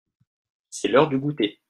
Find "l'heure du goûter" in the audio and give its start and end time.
0.87-1.59